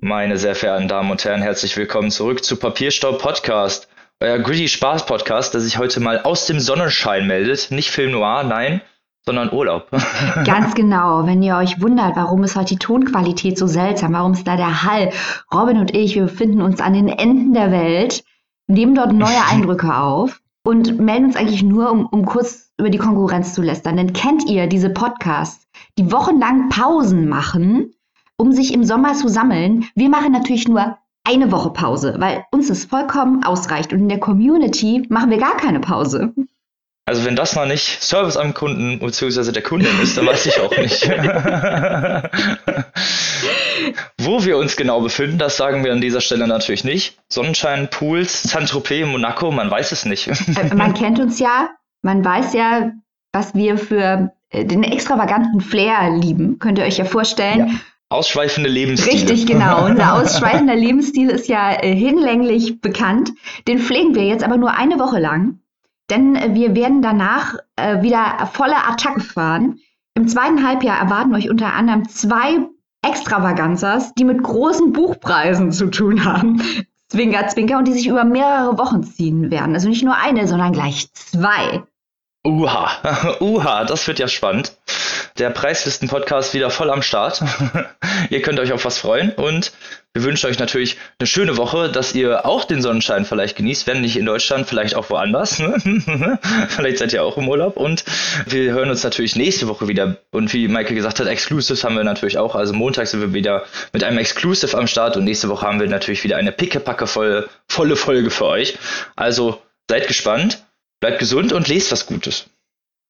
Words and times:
Meine 0.00 0.38
sehr 0.38 0.54
verehrten 0.54 0.86
Damen 0.86 1.10
und 1.10 1.24
Herren, 1.24 1.42
herzlich 1.42 1.76
willkommen 1.76 2.12
zurück 2.12 2.44
zu 2.44 2.54
Papierstaub 2.54 3.20
Podcast, 3.20 3.88
euer 4.20 4.38
Gritty 4.38 4.68
Spaß 4.68 5.06
Podcast, 5.06 5.54
der 5.54 5.60
sich 5.60 5.76
heute 5.76 5.98
mal 5.98 6.20
aus 6.20 6.46
dem 6.46 6.60
Sonnenschein 6.60 7.26
meldet. 7.26 7.72
Nicht 7.72 7.90
Film 7.90 8.12
Noir, 8.12 8.44
nein, 8.44 8.80
sondern 9.26 9.52
Urlaub. 9.52 9.90
Ganz 10.44 10.76
genau. 10.76 11.26
Wenn 11.26 11.42
ihr 11.42 11.56
euch 11.56 11.82
wundert, 11.82 12.14
warum 12.14 12.44
ist 12.44 12.54
heute 12.54 12.74
die 12.74 12.78
Tonqualität 12.78 13.58
so 13.58 13.66
seltsam, 13.66 14.12
warum 14.12 14.34
ist 14.34 14.46
da 14.46 14.56
der 14.56 14.84
Hall? 14.84 15.10
Robin 15.52 15.78
und 15.78 15.92
ich, 15.92 16.14
wir 16.14 16.22
befinden 16.22 16.62
uns 16.62 16.80
an 16.80 16.92
den 16.92 17.08
Enden 17.08 17.52
der 17.52 17.72
Welt, 17.72 18.22
nehmen 18.68 18.94
dort 18.94 19.12
neue 19.12 19.44
Eindrücke 19.50 19.96
auf 19.96 20.40
und 20.62 21.00
melden 21.00 21.24
uns 21.24 21.36
eigentlich 21.36 21.64
nur, 21.64 21.90
um, 21.90 22.06
um 22.06 22.24
kurz 22.24 22.70
über 22.78 22.90
die 22.90 22.98
Konkurrenz 22.98 23.52
zu 23.52 23.62
lästern. 23.62 23.96
Denn 23.96 24.12
kennt 24.12 24.48
ihr 24.48 24.68
diese 24.68 24.90
Podcasts, 24.90 25.66
die 25.98 26.12
wochenlang 26.12 26.68
Pausen 26.68 27.28
machen? 27.28 27.94
Um 28.38 28.52
sich 28.52 28.72
im 28.72 28.84
Sommer 28.84 29.12
zu 29.14 29.28
sammeln. 29.28 29.86
Wir 29.94 30.08
machen 30.08 30.32
natürlich 30.32 30.66
nur 30.68 30.96
eine 31.24 31.52
Woche 31.52 31.70
Pause, 31.70 32.14
weil 32.18 32.44
uns 32.50 32.68
das 32.68 32.86
vollkommen 32.86 33.44
ausreicht. 33.44 33.92
Und 33.92 33.98
in 34.00 34.08
der 34.08 34.20
Community 34.20 35.04
machen 35.10 35.30
wir 35.30 35.38
gar 35.38 35.56
keine 35.56 35.80
Pause. 35.80 36.32
Also 37.04 37.24
wenn 37.24 37.36
das 37.36 37.54
mal 37.54 37.66
nicht 37.66 38.02
Service 38.02 38.36
am 38.36 38.52
Kunden 38.54 38.98
bzw. 38.98 39.50
der 39.52 39.62
Kundin 39.62 39.98
ist, 40.02 40.16
dann 40.18 40.26
weiß 40.26 40.46
ich 40.46 40.60
auch 40.60 40.76
nicht. 40.76 41.08
Wo 44.18 44.44
wir 44.44 44.58
uns 44.58 44.76
genau 44.76 45.00
befinden, 45.00 45.38
das 45.38 45.56
sagen 45.56 45.84
wir 45.84 45.92
an 45.92 46.02
dieser 46.02 46.20
Stelle 46.20 46.46
natürlich 46.46 46.84
nicht. 46.84 47.18
Sonnenschein, 47.30 47.88
Pools, 47.88 48.42
Saint-Tropez, 48.42 49.06
Monaco, 49.06 49.50
man 49.50 49.70
weiß 49.70 49.92
es 49.92 50.04
nicht. 50.04 50.28
Äh, 50.28 50.74
man 50.74 50.92
kennt 50.92 51.18
uns 51.18 51.38
ja, 51.38 51.70
man 52.02 52.22
weiß 52.22 52.52
ja, 52.52 52.92
was 53.32 53.54
wir 53.54 53.78
für 53.78 54.32
äh, 54.50 54.66
den 54.66 54.82
extravaganten 54.82 55.62
Flair 55.62 56.10
lieben. 56.14 56.58
Könnt 56.58 56.78
ihr 56.78 56.84
euch 56.84 56.98
ja 56.98 57.06
vorstellen. 57.06 57.68
Ja. 57.68 57.74
Ausschweifende 58.10 58.70
Lebensstil. 58.70 59.12
Richtig, 59.12 59.46
genau. 59.46 59.84
Unser 59.84 60.14
ausschweifender 60.14 60.74
Lebensstil 60.74 61.28
ist 61.28 61.46
ja 61.46 61.72
äh, 61.72 61.94
hinlänglich 61.94 62.80
bekannt. 62.80 63.32
Den 63.66 63.78
pflegen 63.78 64.14
wir 64.14 64.24
jetzt 64.24 64.42
aber 64.42 64.56
nur 64.56 64.70
eine 64.70 64.98
Woche 64.98 65.18
lang, 65.18 65.60
denn 66.08 66.34
äh, 66.34 66.54
wir 66.54 66.74
werden 66.74 67.02
danach 67.02 67.56
äh, 67.76 68.00
wieder 68.00 68.48
volle 68.52 68.76
Attacke 68.76 69.20
fahren. 69.20 69.80
Im 70.14 70.26
zweiten 70.26 70.66
Halbjahr 70.66 70.98
erwarten 70.98 71.34
euch 71.34 71.50
unter 71.50 71.74
anderem 71.74 72.08
zwei 72.08 72.60
Extravaganzas, 73.02 74.14
die 74.14 74.24
mit 74.24 74.42
großen 74.42 74.92
Buchpreisen 74.92 75.70
zu 75.70 75.88
tun 75.88 76.24
haben. 76.24 76.62
Zwinker, 77.08 77.46
Zwinker, 77.48 77.78
und 77.78 77.86
die 77.86 77.92
sich 77.92 78.06
über 78.06 78.24
mehrere 78.24 78.78
Wochen 78.78 79.02
ziehen 79.02 79.50
werden. 79.50 79.74
Also 79.74 79.88
nicht 79.88 80.04
nur 80.04 80.16
eine, 80.16 80.48
sondern 80.48 80.72
gleich 80.72 81.12
zwei. 81.12 81.82
Uha, 82.46 83.36
uha, 83.40 83.84
das 83.84 84.06
wird 84.06 84.18
ja 84.18 84.28
spannend 84.28 84.76
der 85.38 85.50
Preislisten-Podcast 85.50 86.54
wieder 86.54 86.70
voll 86.70 86.90
am 86.90 87.02
Start. 87.02 87.42
ihr 88.30 88.42
könnt 88.42 88.58
euch 88.60 88.72
auf 88.72 88.84
was 88.84 88.98
freuen 88.98 89.30
und 89.32 89.72
wir 90.14 90.24
wünschen 90.24 90.48
euch 90.48 90.58
natürlich 90.58 90.96
eine 91.18 91.26
schöne 91.26 91.56
Woche, 91.56 91.90
dass 91.90 92.14
ihr 92.14 92.44
auch 92.44 92.64
den 92.64 92.82
Sonnenschein 92.82 93.24
vielleicht 93.24 93.56
genießt, 93.56 93.86
wenn 93.86 94.00
nicht 94.00 94.16
in 94.16 94.26
Deutschland, 94.26 94.66
vielleicht 94.66 94.96
auch 94.96 95.10
woanders. 95.10 95.56
vielleicht 96.68 96.98
seid 96.98 97.12
ihr 97.12 97.22
auch 97.22 97.36
im 97.36 97.48
Urlaub 97.48 97.76
und 97.76 98.04
wir 98.46 98.72
hören 98.72 98.90
uns 98.90 99.04
natürlich 99.04 99.36
nächste 99.36 99.68
Woche 99.68 99.86
wieder. 99.86 100.16
Und 100.32 100.52
wie 100.52 100.66
Michael 100.66 100.96
gesagt 100.96 101.20
hat, 101.20 101.26
Exclusives 101.28 101.84
haben 101.84 101.96
wir 101.96 102.04
natürlich 102.04 102.38
auch. 102.38 102.56
Also 102.56 102.72
Montag 102.72 103.06
sind 103.06 103.20
wir 103.20 103.32
wieder 103.32 103.64
mit 103.92 104.02
einem 104.02 104.18
Exclusive 104.18 104.76
am 104.76 104.88
Start 104.88 105.16
und 105.16 105.24
nächste 105.24 105.48
Woche 105.48 105.66
haben 105.66 105.78
wir 105.78 105.88
natürlich 105.88 106.24
wieder 106.24 106.36
eine 106.36 106.50
pickepacke 106.50 107.06
volle, 107.06 107.48
volle 107.68 107.94
Folge 107.94 108.30
für 108.30 108.46
euch. 108.46 108.76
Also 109.14 109.62
seid 109.88 110.08
gespannt, 110.08 110.64
bleibt 111.00 111.20
gesund 111.20 111.52
und 111.52 111.68
lest 111.68 111.92
was 111.92 112.06
Gutes. 112.06 112.46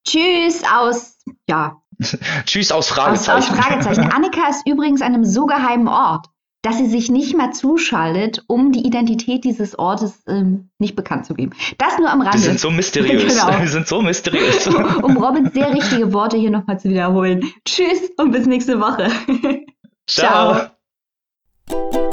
Tschüss 0.07 0.61
aus, 0.63 1.17
ja, 1.47 1.81
Tschüss 2.45 2.71
aus 2.71 2.87
Fragezeichen. 2.87 3.37
Aus, 3.37 3.49
aus 3.49 3.65
Fragezeichen. 3.65 4.11
Annika 4.11 4.49
ist 4.49 4.67
übrigens 4.67 5.01
an 5.01 5.13
einem 5.13 5.25
so 5.25 5.45
geheimen 5.45 5.87
Ort, 5.87 6.27
dass 6.61 6.77
sie 6.77 6.87
sich 6.87 7.09
nicht 7.09 7.35
mal 7.35 7.51
zuschaltet, 7.51 8.43
um 8.47 8.71
die 8.71 8.85
Identität 8.85 9.43
dieses 9.43 9.77
Ortes 9.77 10.23
ähm, 10.27 10.69
nicht 10.77 10.95
bekannt 10.95 11.25
zu 11.25 11.33
geben. 11.33 11.51
Das 11.77 11.97
nur 11.97 12.09
am 12.09 12.21
Rande. 12.21 12.37
Wir 12.37 12.43
sind 12.43 12.59
so 12.59 12.71
mysteriös. 12.71 13.39
genau. 13.41 13.59
Wir 13.59 13.67
sind 13.67 13.87
so 13.87 14.01
mysteriös. 14.01 14.67
um 14.67 15.17
Robins 15.17 15.53
sehr 15.53 15.73
richtige 15.73 16.11
Worte 16.13 16.37
hier 16.37 16.51
nochmal 16.51 16.79
zu 16.79 16.89
wiederholen. 16.89 17.41
Tschüss 17.65 18.11
und 18.17 18.31
bis 18.31 18.45
nächste 18.45 18.79
Woche. 18.79 19.09
Ciao. 20.07 20.69
Ciao. 21.67 22.08